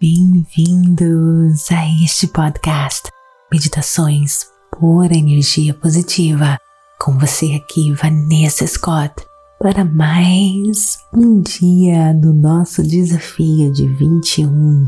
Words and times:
Bem-vindos 0.00 1.70
a 1.70 1.86
este 2.02 2.26
podcast 2.26 3.10
Meditações 3.52 4.46
por 4.78 5.12
Energia 5.12 5.74
Positiva. 5.74 6.56
Com 6.98 7.18
você 7.18 7.52
aqui, 7.52 7.92
Vanessa 7.92 8.66
Scott, 8.66 9.12
para 9.58 9.84
mais 9.84 10.96
um 11.12 11.42
dia 11.42 12.14
do 12.14 12.32
nosso 12.32 12.82
desafio 12.82 13.70
de 13.74 13.86
21. 13.88 14.86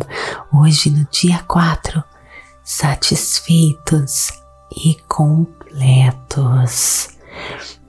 Hoje, 0.51 0.89
no 0.89 1.07
dia 1.11 1.41
4, 1.47 2.03
satisfeitos 2.65 4.33
e 4.75 4.97
completos. 5.11 5.99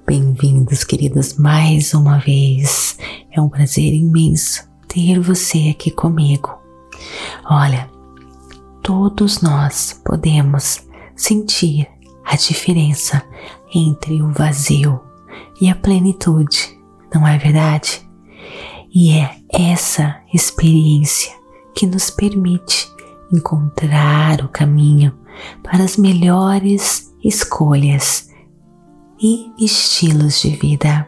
Bem-vindos, 0.06 0.84
queridos, 0.84 1.38
mais 1.38 1.94
uma 1.94 2.20
vez. 2.20 2.98
É 3.32 3.40
um 3.40 3.48
prazer 3.48 3.94
imenso 3.94 4.68
ter 4.90 5.22
você 5.22 5.70
aqui 5.70 5.90
comigo. 5.90 6.63
Olha, 7.50 7.90
todos 8.82 9.42
nós 9.42 10.02
podemos 10.06 10.88
sentir 11.16 11.88
a 12.26 12.36
diferença 12.36 13.24
entre 13.74 14.22
o 14.22 14.32
vazio 14.32 15.00
e 15.60 15.70
a 15.70 15.76
plenitude, 15.76 16.80
não 17.14 17.28
é 17.28 17.38
verdade? 17.38 18.08
E 18.94 19.12
é 19.12 19.38
essa 19.52 20.22
experiência 20.34 21.34
que 21.74 21.88
nos 21.88 22.10
permite 22.10 22.92
encontrar 23.32 24.42
o 24.42 24.50
caminho 24.50 25.14
para 25.64 25.84
as 25.84 25.98
melhores 25.98 27.12
escolhas 27.24 28.30
e 29.20 29.52
estilos 29.58 30.42
de 30.42 30.52
vida. 30.52 31.08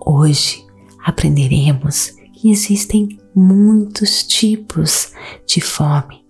Hoje 0.00 0.66
aprenderemos 1.04 2.14
que 2.34 2.50
existem 2.50 3.18
muitos 3.36 4.22
tipos 4.22 5.12
de 5.46 5.60
fome, 5.60 6.24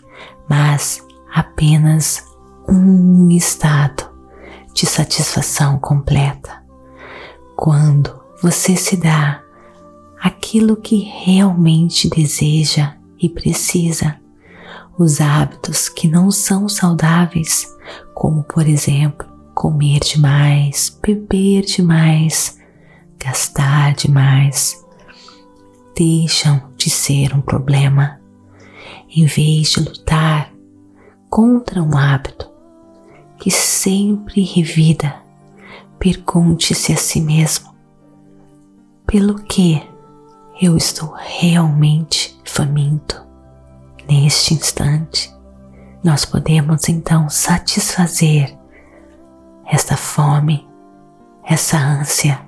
mas 0.51 1.01
apenas 1.33 2.25
um 2.69 3.31
estado 3.31 4.11
de 4.75 4.85
satisfação 4.87 5.79
completa. 5.79 6.65
Quando 7.57 8.21
você 8.43 8.75
se 8.75 8.97
dá 8.97 9.41
aquilo 10.21 10.77
que 10.77 10.97
realmente 10.97 12.11
deseja 12.11 12.97
e 13.23 13.29
precisa, 13.29 14.17
os 14.99 15.21
hábitos 15.21 15.89
que 15.89 16.09
não 16.09 16.31
são 16.33 16.69
saudáveis, 16.69 17.73
como 18.15 18.43
por 18.43 18.67
exemplo 18.67 19.27
comer 19.55 20.01
demais, 20.01 20.99
beber 21.03 21.63
demais, 21.63 22.59
gastar 23.19 23.95
demais, 23.95 24.85
deixam 25.97 26.63
de 26.77 26.91
ser 26.91 27.35
um 27.35 27.41
problema. 27.41 28.21
Em 29.09 29.25
vez 29.25 29.71
de 29.71 29.81
lutar 29.81 30.53
contra 31.31 31.83
um 31.83 31.97
hábito 31.97 32.51
que 33.39 33.51
sempre 33.51 34.43
revida, 34.43 35.17
pergunte-se 35.99 36.93
a 36.93 36.97
si 36.97 37.21
mesmo: 37.21 37.75
pelo 39.07 39.43
que 39.43 39.83
eu 40.61 40.77
estou 40.77 41.15
realmente 41.17 42.39
faminto 42.45 43.25
neste 44.07 44.55
instante? 44.55 45.35
Nós 46.05 46.25
podemos 46.25 46.89
então 46.89 47.29
satisfazer 47.29 48.57
esta 49.67 49.97
fome, 49.97 50.69
essa 51.43 51.79
ânsia. 51.79 52.41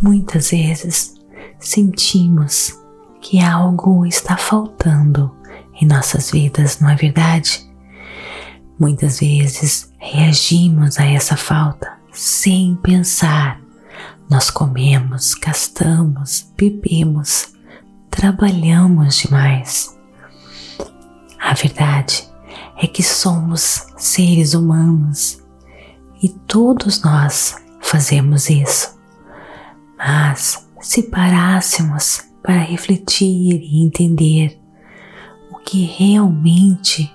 Muitas 0.00 0.50
vezes 0.50 1.13
sentimos 1.58 2.78
que 3.20 3.40
algo 3.40 4.04
está 4.06 4.36
faltando 4.36 5.34
em 5.80 5.86
nossas 5.86 6.30
vidas, 6.30 6.78
não 6.78 6.90
é 6.90 6.94
verdade? 6.94 7.68
Muitas 8.78 9.20
vezes 9.20 9.92
reagimos 9.98 10.98
a 10.98 11.04
essa 11.06 11.36
falta 11.36 11.92
sem 12.12 12.76
pensar. 12.76 13.60
Nós 14.28 14.50
comemos, 14.50 15.34
gastamos, 15.34 16.52
bebemos, 16.56 17.54
trabalhamos 18.10 19.16
demais. 19.16 19.98
A 21.40 21.54
verdade 21.54 22.28
é 22.82 22.86
que 22.86 23.02
somos 23.02 23.86
seres 23.96 24.54
humanos 24.54 25.42
e 26.22 26.28
todos 26.28 27.02
nós 27.02 27.56
fazemos 27.80 28.48
isso. 28.48 28.98
Mas 29.98 30.63
se 30.84 31.04
parássemos 31.04 32.24
para 32.42 32.58
refletir 32.58 33.58
e 33.62 33.82
entender 33.82 34.60
o 35.50 35.56
que 35.56 35.86
realmente 35.86 37.10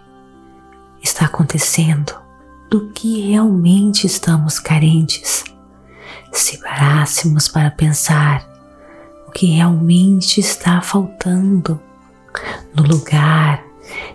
está 1.03 1.25
acontecendo, 1.25 2.19
do 2.72 2.90
que 2.90 3.28
realmente 3.29 4.08
estamos 4.08 4.58
carentes, 4.58 5.44
se 6.34 6.58
parássemos 6.58 7.47
para 7.47 7.69
pensar 7.69 8.44
o 9.28 9.31
que 9.31 9.46
realmente 9.46 10.40
está 10.40 10.81
faltando 10.81 11.79
no 12.74 12.81
lugar 12.81 13.63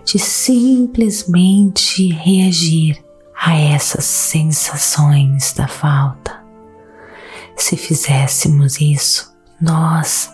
de 0.03 0.19
simplesmente 0.19 2.09
reagir 2.09 3.01
a 3.33 3.57
essas 3.57 4.03
sensações 4.03 5.53
da 5.53 5.69
falta. 5.69 6.43
Se 7.55 7.77
fizéssemos 7.77 8.81
isso, 8.81 9.34
nós 9.59 10.31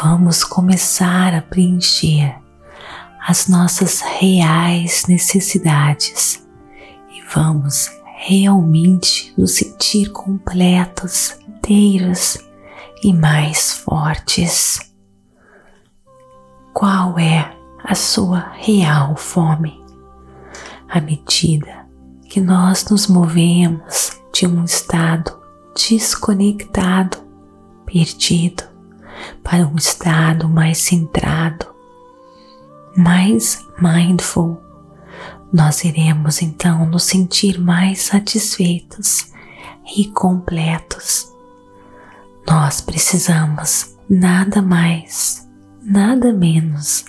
vamos 0.00 0.44
começar 0.44 1.34
a 1.34 1.42
preencher 1.42 2.36
as 3.26 3.48
nossas 3.48 4.00
reais 4.00 5.04
necessidades 5.08 6.46
e 7.10 7.20
vamos 7.34 7.90
realmente 8.16 9.32
nos 9.36 9.52
sentir 9.54 10.10
completos, 10.10 11.38
inteiros 11.46 12.38
e 13.02 13.12
mais 13.12 13.72
fortes. 13.72 14.80
Qual 16.72 17.18
é 17.18 17.58
a 17.88 17.94
sua 17.94 18.52
real 18.54 19.16
fome. 19.16 19.82
À 20.88 21.00
medida 21.00 21.86
que 22.28 22.38
nós 22.38 22.84
nos 22.90 23.06
movemos 23.06 24.20
de 24.30 24.46
um 24.46 24.62
estado 24.62 25.38
desconectado, 25.74 27.16
perdido, 27.90 28.62
para 29.42 29.66
um 29.66 29.76
estado 29.76 30.48
mais 30.48 30.78
centrado, 30.78 31.66
mais 32.96 33.66
mindful, 33.80 34.62
nós 35.52 35.82
iremos 35.84 36.42
então 36.42 36.84
nos 36.86 37.04
sentir 37.04 37.58
mais 37.58 38.02
satisfeitos 38.02 39.32
e 39.96 40.06
completos. 40.08 41.32
Nós 42.46 42.82
precisamos 42.82 43.96
nada 44.08 44.60
mais, 44.60 45.48
nada 45.82 46.32
menos 46.32 47.06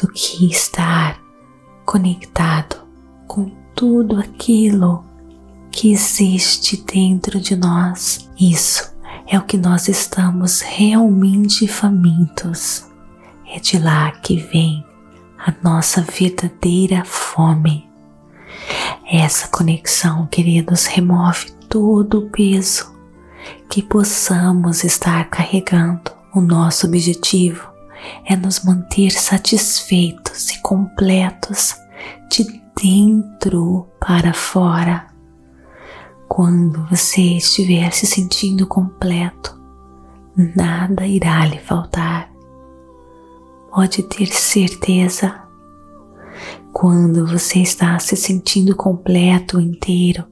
do 0.00 0.08
que 0.08 0.50
estar 0.50 1.18
conectado 1.86 2.76
com 3.26 3.50
tudo 3.74 4.18
aquilo 4.20 5.04
que 5.70 5.92
existe 5.92 6.84
dentro 6.84 7.40
de 7.40 7.56
nós. 7.56 8.28
Isso 8.38 8.91
é 9.32 9.38
o 9.38 9.42
que 9.42 9.56
nós 9.56 9.88
estamos 9.88 10.60
realmente 10.60 11.66
famintos. 11.66 12.84
É 13.50 13.58
de 13.58 13.78
lá 13.78 14.10
que 14.10 14.36
vem 14.36 14.84
a 15.38 15.54
nossa 15.64 16.02
verdadeira 16.02 17.02
fome. 17.06 17.90
Essa 19.10 19.48
conexão, 19.48 20.26
queridos, 20.26 20.84
remove 20.84 21.50
todo 21.66 22.18
o 22.18 22.30
peso 22.30 22.92
que 23.70 23.82
possamos 23.82 24.84
estar 24.84 25.24
carregando. 25.30 26.10
O 26.34 26.42
nosso 26.42 26.86
objetivo 26.86 27.72
é 28.26 28.36
nos 28.36 28.62
manter 28.62 29.12
satisfeitos 29.12 30.50
e 30.50 30.60
completos 30.60 31.74
de 32.30 32.60
dentro 32.78 33.88
para 33.98 34.34
fora. 34.34 35.06
Quando 36.34 36.82
você 36.88 37.20
estiver 37.36 37.92
se 37.92 38.06
sentindo 38.06 38.66
completo, 38.66 39.54
nada 40.56 41.06
irá 41.06 41.44
lhe 41.44 41.58
faltar. 41.58 42.32
Pode 43.70 44.02
ter 44.04 44.28
certeza. 44.28 45.42
Quando 46.72 47.26
você 47.26 47.58
está 47.58 47.98
se 47.98 48.16
sentindo 48.16 48.74
completo, 48.74 49.60
inteiro, 49.60 50.24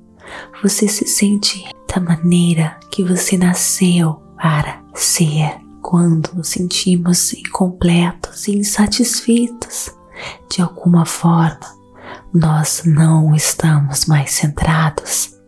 você 0.63 0.89
se 0.89 1.07
sente 1.07 1.69
da 1.95 2.01
maneira 2.01 2.81
que 2.91 3.05
você 3.05 3.37
nasceu 3.37 4.23
para 4.41 4.83
ser 4.95 5.61
quando 5.83 6.31
nos 6.35 6.49
sentimos 6.49 7.35
incompletos 7.35 8.49
e 8.49 8.57
insatisfeitos 8.57 9.95
de 10.51 10.63
alguma 10.63 11.05
forma, 11.05 11.61
nós 12.33 12.85
não 12.87 13.35
estamos 13.35 14.07
mais 14.07 14.31
centrados. 14.31 15.39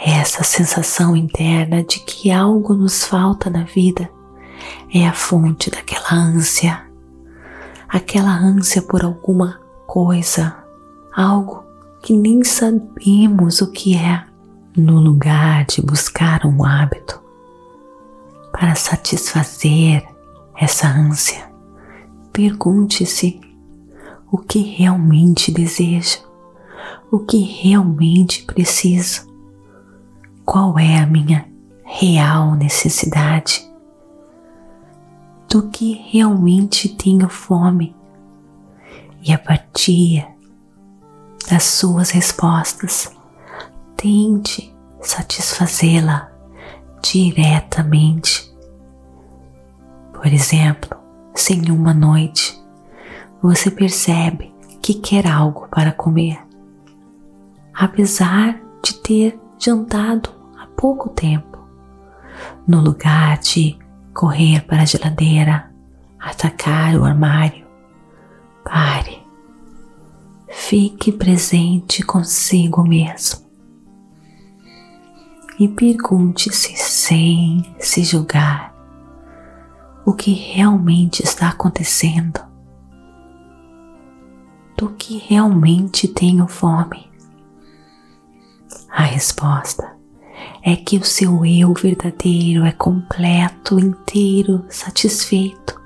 Essa 0.00 0.44
sensação 0.44 1.16
interna 1.16 1.82
de 1.82 1.98
que 1.98 2.30
algo 2.30 2.72
nos 2.72 3.02
falta 3.02 3.50
na 3.50 3.64
vida 3.64 4.08
é 4.94 5.06
a 5.06 5.12
fonte 5.12 5.70
daquela 5.70 6.14
ânsia. 6.14 6.86
Aquela 7.88 8.30
ânsia 8.30 8.80
por 8.80 9.04
alguma 9.04 9.60
coisa, 9.88 10.56
algo 11.12 11.64
que 12.00 12.16
nem 12.16 12.44
sabemos 12.44 13.60
o 13.60 13.72
que 13.72 13.96
é, 13.96 14.24
no 14.76 15.00
lugar 15.00 15.64
de 15.64 15.82
buscar 15.82 16.46
um 16.46 16.64
hábito 16.64 17.20
para 18.52 18.76
satisfazer 18.76 20.06
essa 20.56 20.86
ânsia, 20.86 21.50
pergunte-se 22.32 23.40
o 24.30 24.38
que 24.38 24.60
realmente 24.60 25.50
deseja, 25.50 26.18
o 27.10 27.18
que 27.18 27.38
realmente 27.38 28.44
preciso, 28.44 29.27
qual 30.48 30.78
é 30.78 30.96
a 30.96 31.06
minha 31.06 31.46
real 31.84 32.54
necessidade, 32.54 33.70
do 35.46 35.68
que 35.68 35.92
realmente 36.10 36.88
tenho 36.88 37.28
fome, 37.28 37.94
e 39.22 39.30
a 39.30 39.36
partir 39.36 40.26
das 41.50 41.64
suas 41.64 42.08
respostas, 42.08 43.14
tente 43.94 44.74
satisfazê-la 45.02 46.32
diretamente. 47.02 48.50
Por 50.14 50.28
exemplo, 50.28 50.98
se 51.34 51.52
em 51.52 51.70
uma 51.70 51.92
noite 51.92 52.58
você 53.42 53.70
percebe 53.70 54.50
que 54.80 54.94
quer 54.94 55.26
algo 55.26 55.68
para 55.68 55.92
comer, 55.92 56.42
apesar 57.74 58.58
de 58.82 58.94
ter 58.94 59.38
jantado 59.58 60.37
pouco 60.78 61.08
tempo, 61.08 61.58
no 62.64 62.80
lugar 62.80 63.38
de 63.38 63.76
correr 64.14 64.64
para 64.64 64.82
a 64.82 64.86
geladeira, 64.86 65.72
atacar 66.20 66.94
o 66.94 67.04
armário, 67.04 67.66
pare, 68.64 69.20
fique 70.48 71.10
presente 71.10 72.04
consigo 72.04 72.84
mesmo. 72.84 73.48
E 75.58 75.66
pergunte-se 75.66 76.76
sem 76.76 77.74
se 77.80 78.04
julgar 78.04 78.72
o 80.06 80.12
que 80.12 80.32
realmente 80.32 81.24
está 81.24 81.48
acontecendo, 81.48 82.40
do 84.76 84.90
que 84.90 85.18
realmente 85.18 86.06
tenho 86.06 86.46
fome. 86.46 87.10
A 88.88 89.02
resposta 89.02 89.97
é 90.62 90.76
que 90.76 90.98
o 90.98 91.04
seu 91.04 91.44
eu 91.44 91.72
verdadeiro 91.72 92.64
é 92.64 92.72
completo, 92.72 93.78
inteiro, 93.78 94.64
satisfeito, 94.68 95.80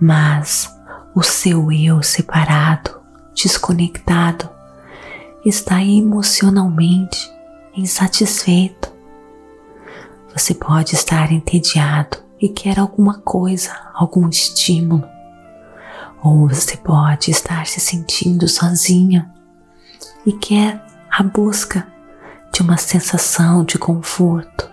mas 0.00 0.72
o 1.14 1.22
seu 1.22 1.70
eu 1.72 2.02
separado, 2.02 3.00
desconectado, 3.34 4.48
está 5.44 5.82
emocionalmente 5.82 7.30
insatisfeito. 7.76 8.92
Você 10.32 10.54
pode 10.54 10.94
estar 10.94 11.32
entediado 11.32 12.18
e 12.40 12.48
quer 12.48 12.78
alguma 12.78 13.18
coisa, 13.20 13.72
algum 13.94 14.28
estímulo. 14.28 15.04
Ou 16.22 16.48
você 16.48 16.76
pode 16.76 17.30
estar 17.30 17.66
se 17.66 17.80
sentindo 17.80 18.48
sozinha 18.48 19.32
e 20.26 20.32
quer 20.32 20.84
a 21.10 21.22
busca 21.22 21.86
de 22.56 22.62
uma 22.62 22.78
sensação 22.78 23.62
de 23.62 23.76
conforto 23.76 24.66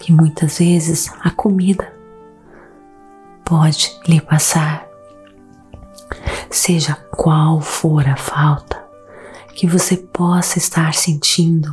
que 0.00 0.10
muitas 0.10 0.58
vezes 0.58 1.12
a 1.20 1.30
comida 1.30 1.94
pode 3.44 4.00
lhe 4.08 4.18
passar. 4.18 4.86
Seja 6.50 6.94
qual 7.10 7.60
for 7.60 8.08
a 8.08 8.16
falta 8.16 8.82
que 9.54 9.66
você 9.66 9.98
possa 9.98 10.56
estar 10.56 10.94
sentindo, 10.94 11.70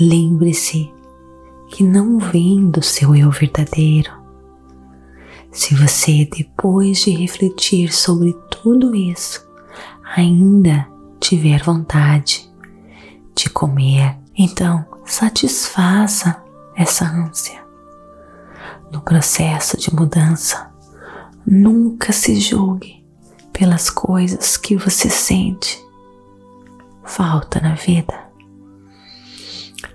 Lembre-se 0.00 0.92
que 1.68 1.84
não 1.84 2.18
vem 2.18 2.68
do 2.68 2.82
seu 2.82 3.14
eu 3.14 3.30
verdadeiro. 3.30 4.10
Se 5.52 5.76
você, 5.76 6.28
depois 6.36 7.02
de 7.02 7.12
refletir 7.12 7.92
sobre 7.92 8.36
tudo 8.50 8.96
isso, 8.96 9.48
ainda 10.16 10.88
tiver 11.20 11.62
vontade 11.62 12.50
de 12.50 12.51
comer, 13.62 14.18
então 14.36 14.84
satisfaça 15.04 16.42
essa 16.74 17.04
ânsia. 17.04 17.62
No 18.90 19.00
processo 19.00 19.76
de 19.76 19.94
mudança, 19.94 20.68
nunca 21.46 22.12
se 22.12 22.40
julgue 22.40 23.04
pelas 23.52 23.88
coisas 23.88 24.56
que 24.56 24.76
você 24.76 25.08
sente 25.08 25.80
falta 27.04 27.60
na 27.60 27.74
vida 27.74 28.32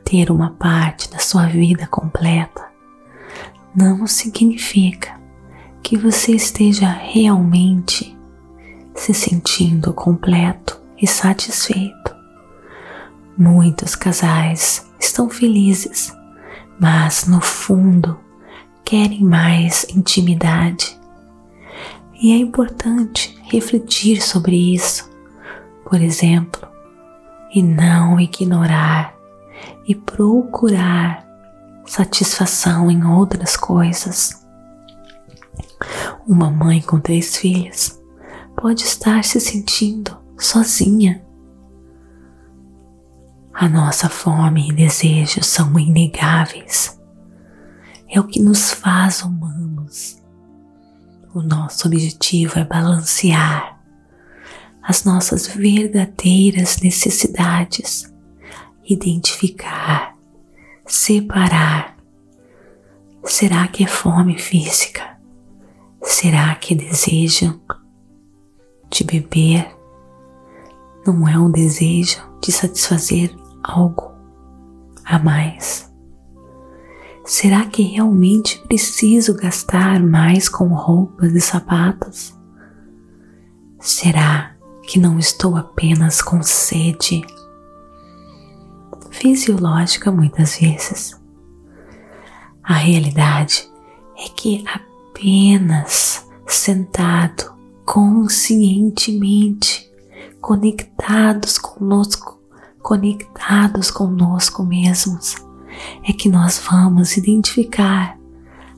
ter 0.05 0.31
uma 0.31 0.51
parte 0.51 1.09
da 1.09 1.19
sua 1.19 1.47
vida 1.47 1.85
completa 1.87 2.67
não 3.75 4.07
significa 4.07 5.19
que 5.83 5.97
você 5.97 6.31
esteja 6.31 6.87
realmente 6.87 8.17
se 8.95 9.13
sentindo 9.13 9.93
completo 9.93 10.81
e 10.97 11.05
satisfeito. 11.05 12.16
Muitos 13.37 13.95
casais 13.95 14.89
estão 14.99 15.29
felizes, 15.29 16.11
mas 16.79 17.27
no 17.27 17.39
fundo 17.39 18.19
querem 18.83 19.23
mais 19.23 19.85
intimidade. 19.95 20.97
E 22.19 22.31
é 22.31 22.37
importante 22.37 23.37
refletir 23.43 24.23
sobre 24.23 24.73
isso, 24.73 25.07
por 25.87 26.01
exemplo, 26.01 26.67
e 27.53 27.61
não 27.61 28.19
ignorar 28.19 29.15
e 29.87 29.93
procurar 29.93 31.23
satisfação 31.85 32.89
em 32.89 33.05
outras 33.05 33.55
coisas. 33.55 34.43
Uma 36.27 36.49
mãe 36.49 36.81
com 36.81 36.99
três 36.99 37.37
filhos 37.37 38.01
pode 38.55 38.81
estar 38.81 39.23
se 39.23 39.39
sentindo 39.39 40.17
sozinha. 40.39 41.26
A 43.59 43.67
nossa 43.67 44.07
fome 44.07 44.69
e 44.69 44.71
desejos 44.71 45.47
são 45.47 45.79
inegáveis. 45.79 47.01
É 48.07 48.19
o 48.19 48.27
que 48.27 48.39
nos 48.39 48.71
faz 48.71 49.23
humanos. 49.23 50.21
O 51.33 51.41
nosso 51.41 51.87
objetivo 51.87 52.59
é 52.59 52.63
balancear 52.63 53.81
as 54.83 55.03
nossas 55.03 55.47
verdadeiras 55.47 56.77
necessidades 56.81 58.13
identificar, 58.85 60.15
separar. 60.85 61.97
Será 63.25 63.67
que 63.67 63.83
é 63.83 63.87
fome 63.87 64.37
física? 64.37 65.17
Será 66.03 66.53
que 66.53 66.75
é 66.75 66.77
desejo 66.77 67.59
de 68.91 69.03
beber? 69.03 69.75
Não 71.07 71.27
é 71.27 71.39
um 71.39 71.49
desejo 71.49 72.21
de 72.39 72.51
satisfazer 72.51 73.35
algo 73.67 74.11
a 75.03 75.19
mais? 75.19 75.91
Será 77.25 77.65
que 77.65 77.83
realmente 77.83 78.59
preciso 78.67 79.35
gastar 79.35 80.01
mais 80.01 80.47
com 80.47 80.69
roupas 80.69 81.33
e 81.33 81.41
sapatos? 81.41 82.33
Será 83.79 84.55
que 84.87 84.99
não 84.99 85.19
estou 85.19 85.57
apenas 85.57 86.21
com 86.21 86.41
sede 86.41 87.25
fisiológica 89.17 90.11
muitas 90.11 90.59
vezes. 90.59 91.19
A 92.63 92.73
realidade 92.73 93.67
é 94.17 94.27
que 94.29 94.63
apenas 94.67 96.27
sentado 96.45 97.55
conscientemente, 97.85 99.89
conectados 100.41 101.57
conosco, 101.57 102.36
conectados 102.81 103.91
conosco 103.91 104.63
mesmos, 104.63 105.35
é 106.07 106.13
que 106.13 106.29
nós 106.29 106.61
vamos 106.69 107.17
identificar 107.17 108.17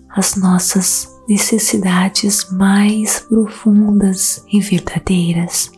as 0.09 0.35
nossas 0.35 1.19
necessidades 1.27 2.51
mais 2.51 3.19
profundas 3.19 4.43
e 4.51 4.59
verdadeiras. 4.59 5.71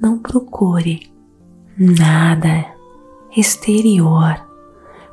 Não 0.00 0.18
procure 0.18 1.12
nada 1.76 2.66
exterior 3.36 4.40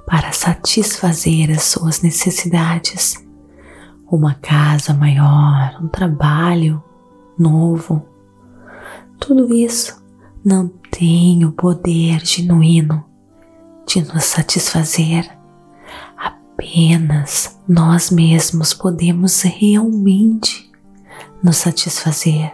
para 0.06 0.32
satisfazer 0.32 1.52
as 1.52 1.64
suas 1.64 2.02
necessidades. 2.02 3.16
Uma 4.12 4.36
casa 4.36 4.94
maior, 4.94 5.78
um 5.82 5.88
trabalho 5.88 6.84
novo. 7.38 8.06
Tudo 9.20 9.54
isso 9.54 10.04
não 10.44 10.68
tem 11.00 11.46
o 11.46 11.53
poder 11.53 12.25
genuíno 12.25 13.06
de 13.88 14.01
nos 14.01 14.25
satisfazer. 14.25 15.32
Apenas 16.18 17.58
nós 17.65 18.12
mesmos 18.12 18.74
podemos 18.74 19.44
realmente 19.44 20.70
nos 21.41 21.56
satisfazer. 21.56 22.53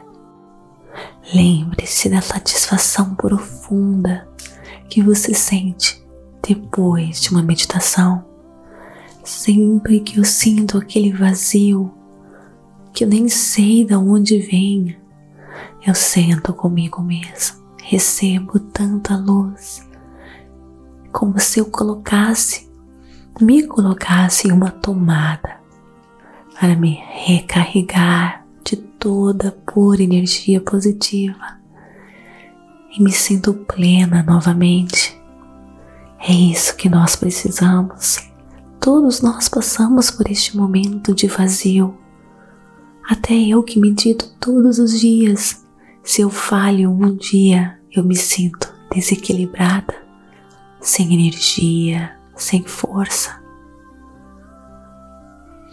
Lembre-se 1.33 2.07
da 2.07 2.21
satisfação 2.21 3.15
profunda 3.15 4.27
que 4.91 5.01
você 5.01 5.33
sente 5.33 6.05
depois 6.47 7.19
de 7.19 7.31
uma 7.31 7.41
meditação. 7.41 8.23
Sempre 9.23 10.01
que 10.01 10.19
eu 10.19 10.23
sinto 10.23 10.77
aquele 10.77 11.11
vazio, 11.11 11.91
que 12.93 13.05
eu 13.05 13.07
nem 13.07 13.27
sei 13.27 13.83
de 13.83 13.95
onde 13.95 14.37
vem, 14.37 14.95
eu 15.83 15.95
sento 15.95 16.53
comigo 16.53 17.01
mesmo, 17.01 17.64
recebo 17.87 18.59
tanta 18.59 19.15
luz, 19.15 19.87
como 21.11 21.39
se 21.39 21.59
eu 21.59 21.67
colocasse, 21.67 22.67
me 23.39 23.61
colocasse 23.67 24.47
em 24.47 24.51
uma 24.51 24.71
tomada 24.71 25.57
para 26.59 26.75
me 26.75 26.99
recarregar 27.11 28.43
de 28.63 28.77
toda 28.77 29.51
pura 29.51 30.01
energia 30.01 30.59
positiva 30.59 31.59
e 32.97 33.03
me 33.03 33.11
sinto 33.11 33.53
plena 33.53 34.23
novamente. 34.23 35.15
É 36.19 36.33
isso 36.33 36.75
que 36.75 36.89
nós 36.89 37.15
precisamos. 37.15 38.17
Todos 38.79 39.21
nós 39.21 39.47
passamos 39.47 40.09
por 40.09 40.27
este 40.31 40.57
momento 40.57 41.13
de 41.13 41.27
vazio. 41.27 41.95
Até 43.07 43.35
eu 43.35 43.61
que 43.61 43.79
medito 43.79 44.33
todos 44.39 44.79
os 44.79 44.99
dias, 44.99 45.64
se 46.05 46.21
eu 46.21 46.29
falho 46.29 46.91
um 46.91 47.15
dia, 47.15 47.79
eu 47.91 48.03
me 48.03 48.15
sinto 48.15 48.71
desequilibrada, 48.93 49.95
sem 50.79 51.11
energia, 51.11 52.15
sem 52.35 52.63
força. 52.63 53.41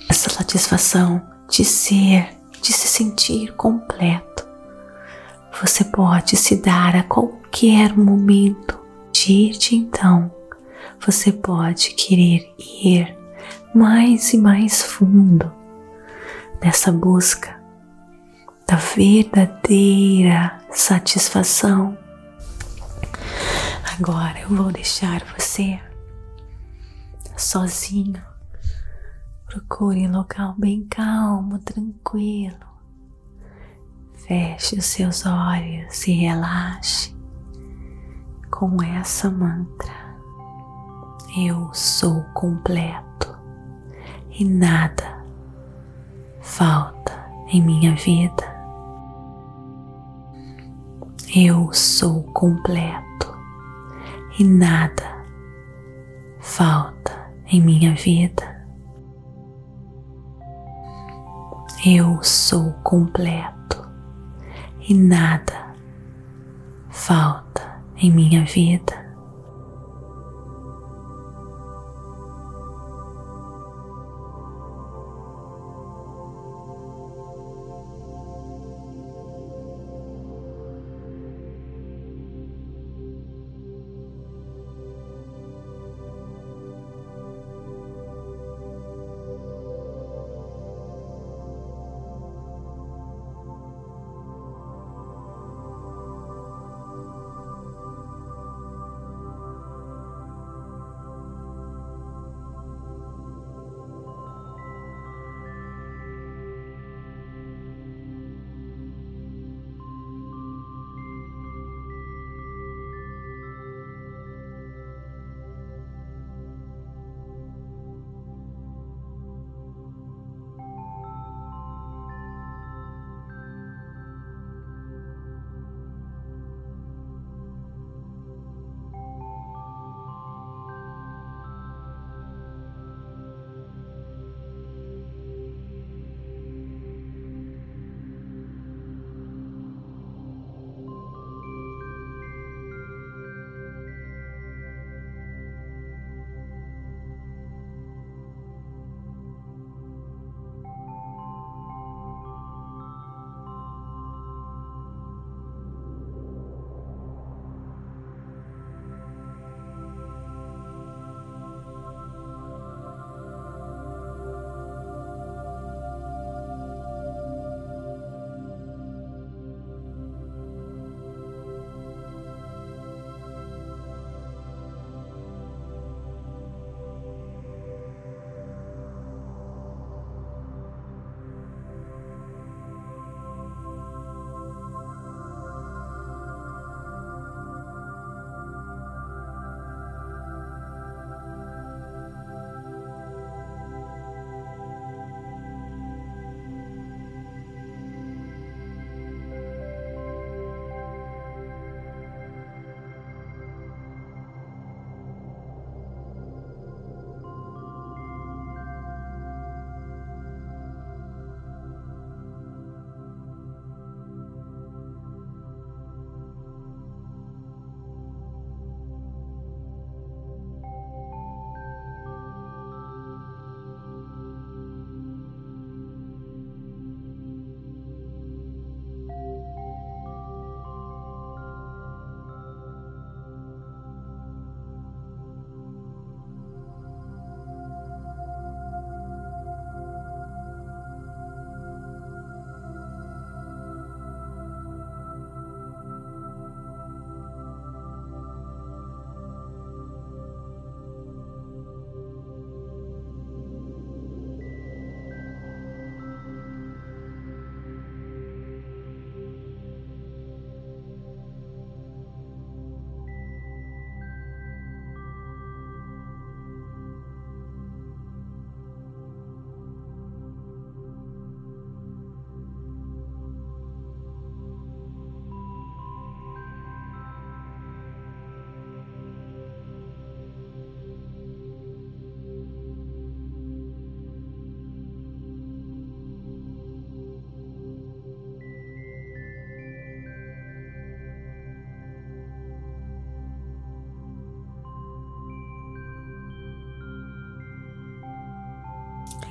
Essa 0.08 0.30
satisfação 0.30 1.20
de 1.50 1.66
ser, 1.66 2.30
de 2.62 2.72
se 2.72 2.88
sentir 2.88 3.54
completo, 3.56 4.48
você 5.60 5.84
pode 5.84 6.34
se 6.38 6.56
dar 6.56 6.96
a 6.96 7.02
qualquer 7.02 7.94
momento. 7.94 8.80
De 9.12 9.52
então, 9.70 10.34
você 10.98 11.30
pode 11.30 11.90
querer 11.90 12.50
ir 12.58 13.16
mais 13.74 14.32
e 14.32 14.38
mais 14.38 14.82
fundo 14.82 15.52
nessa 16.60 16.90
busca 16.90 17.61
da 18.72 18.78
verdadeira 18.78 20.58
satisfação. 20.70 21.98
Agora 23.98 24.40
eu 24.40 24.48
vou 24.48 24.72
deixar 24.72 25.22
você 25.36 25.78
sozinho. 27.36 28.22
Procure 29.44 30.08
um 30.08 30.12
local 30.12 30.54
bem 30.56 30.86
calmo, 30.88 31.58
tranquilo. 31.58 32.64
Feche 34.26 34.78
os 34.78 34.86
seus 34.86 35.26
olhos 35.26 36.08
e 36.08 36.12
relaxe 36.12 37.14
com 38.50 38.82
essa 38.82 39.30
mantra. 39.30 40.16
Eu 41.36 41.68
sou 41.74 42.22
completo 42.32 43.38
e 44.30 44.46
nada 44.46 45.22
falta 46.40 47.30
em 47.48 47.60
minha 47.60 47.94
vida. 47.96 48.51
Eu 51.34 51.72
sou 51.72 52.24
completo 52.34 53.34
e 54.38 54.44
nada 54.44 55.24
falta 56.40 57.32
em 57.46 57.58
minha 57.58 57.94
vida. 57.94 58.66
Eu 61.86 62.22
sou 62.22 62.74
completo 62.84 63.82
e 64.86 64.92
nada 64.92 65.74
falta 66.90 67.82
em 67.96 68.10
minha 68.10 68.44
vida. 68.44 69.01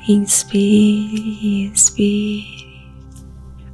Inspire, 0.08 1.72
expire, 1.72 2.82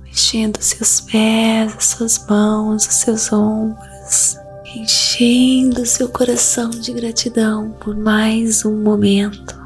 mexendo 0.03 0.61
seus 0.61 0.99
pés, 0.99 1.73
as 1.77 1.85
suas 1.85 2.27
mãos, 2.27 2.85
os 2.85 2.95
seus 2.95 3.31
ombros, 3.31 4.35
enchendo 4.75 5.85
seu 5.85 6.09
coração 6.09 6.69
de 6.69 6.91
gratidão 6.91 7.71
por 7.79 7.95
mais 7.95 8.65
um 8.65 8.75
momento. 8.83 9.57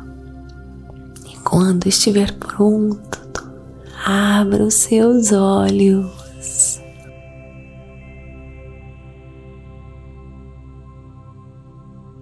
E 1.27 1.35
quando 1.37 1.87
estiver 1.87 2.31
pronto, 2.33 3.51
abra 4.05 4.63
os 4.63 4.75
seus 4.75 5.31
olhos. 5.31 6.79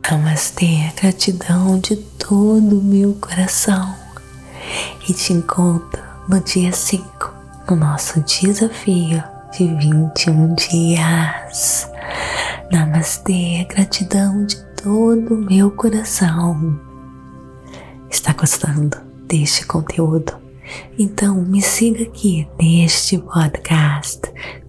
Namastê, 0.10 0.94
gratidão 0.96 1.78
de 1.78 1.98
todo 1.98 2.80
o 2.80 2.84
meu 2.84 3.14
coração 3.16 3.99
e 5.08 5.14
te 5.14 5.34
encontro 5.34 6.02
no 6.28 6.40
dia 6.42 6.72
5, 6.72 7.34
no 7.70 7.76
nosso 7.76 8.22
desafio 8.22 9.24
de 9.58 9.68
21 9.68 10.56
dias. 10.56 11.90
Namastê, 12.72 13.66
gratidão 13.70 14.46
de 14.46 14.58
todo 14.82 15.34
o 15.36 15.38
meu 15.38 15.72
coração. 15.72 16.80
Está 18.10 18.34
gostando 18.34 18.98
deste 19.28 19.66
conteúdo? 19.66 20.34
Então 20.98 21.36
me 21.42 21.62
siga 21.62 22.04
aqui 22.04 22.48
neste 22.60 23.18
podcast, 23.18 24.22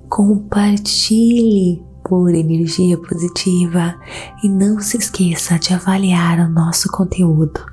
compartilhe 0.09 1.83
por 2.05 2.35
energia 2.35 2.97
positiva 2.99 3.95
e 4.43 4.49
não 4.49 4.81
se 4.81 4.97
esqueça 4.97 5.59
de 5.59 5.75
avaliar 5.75 6.41
o 6.41 6.49
nosso 6.49 6.91
conteúdo. 6.91 7.65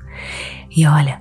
E 0.70 0.86
olha, 0.86 1.20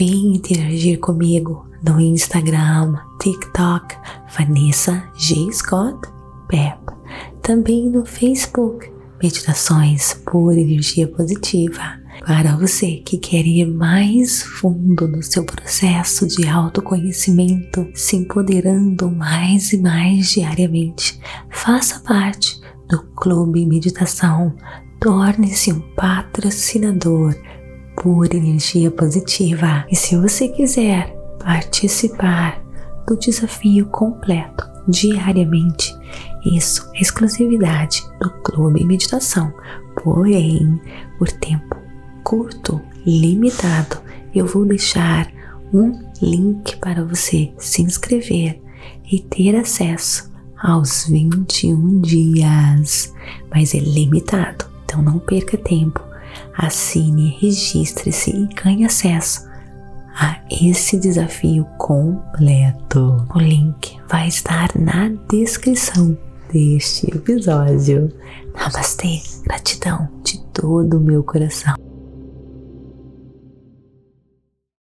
Vem 0.00 0.36
interagir 0.36 0.98
comigo 0.98 1.68
no 1.86 2.00
Instagram, 2.00 2.96
TikTok, 3.20 3.94
Vanessa 4.34 5.04
G. 5.14 5.52
Scott 5.52 6.08
Pep. 6.48 6.78
Também 7.42 7.90
no 7.90 8.06
Facebook, 8.06 8.90
Meditações 9.22 10.14
por 10.24 10.56
Energia 10.56 11.06
Positiva. 11.06 12.00
Para 12.24 12.56
você 12.56 12.92
que 13.04 13.18
quer 13.18 13.46
ir 13.46 13.66
mais 13.66 14.42
fundo 14.42 15.06
no 15.06 15.22
seu 15.22 15.44
processo 15.44 16.26
de 16.26 16.48
autoconhecimento, 16.48 17.86
se 17.94 18.16
empoderando 18.16 19.10
mais 19.10 19.74
e 19.74 19.82
mais 19.82 20.30
diariamente, 20.30 21.20
faça 21.50 22.00
parte 22.00 22.58
do 22.88 23.02
Clube 23.16 23.66
Meditação. 23.66 24.56
Torne-se 24.98 25.70
um 25.70 25.80
patrocinador 25.94 27.34
pura 28.00 28.34
energia 28.34 28.90
positiva. 28.90 29.84
E 29.90 29.94
se 29.94 30.16
você 30.16 30.48
quiser 30.48 31.14
participar 31.38 32.62
do 33.06 33.16
desafio 33.16 33.86
completo 33.86 34.68
diariamente, 34.88 35.94
isso 36.44 36.90
é 36.94 37.00
exclusividade 37.00 38.02
do 38.20 38.30
Clube 38.42 38.84
Meditação. 38.84 39.52
Porém, 40.02 40.80
por 41.18 41.28
tempo 41.28 41.76
curto, 42.24 42.80
limitado, 43.06 43.98
eu 44.34 44.46
vou 44.46 44.64
deixar 44.64 45.30
um 45.72 45.92
link 46.22 46.76
para 46.78 47.04
você 47.04 47.52
se 47.58 47.82
inscrever 47.82 48.60
e 49.10 49.20
ter 49.20 49.56
acesso 49.56 50.30
aos 50.62 51.06
21 51.06 52.00
dias, 52.00 53.12
mas 53.50 53.74
é 53.74 53.78
limitado, 53.78 54.66
então 54.84 55.02
não 55.02 55.18
perca 55.18 55.56
tempo 55.56 56.09
assine, 56.66 57.36
registre-se 57.40 58.30
e 58.30 58.46
ganhe 58.54 58.84
acesso 58.84 59.48
a 60.14 60.38
esse 60.50 60.98
desafio 60.98 61.64
completo. 61.78 63.26
O 63.34 63.38
link 63.38 63.98
vai 64.08 64.28
estar 64.28 64.68
na 64.76 65.08
descrição 65.28 66.16
deste 66.52 67.06
episódio. 67.14 68.12
Namastê, 68.54 69.22
gratidão 69.44 70.08
de 70.22 70.38
todo 70.52 70.98
o 70.98 71.00
meu 71.00 71.22
coração. 71.22 71.74